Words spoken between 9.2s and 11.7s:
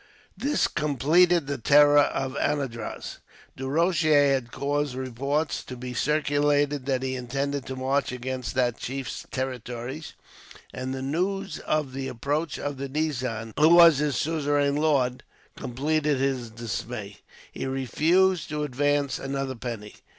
territories, and the news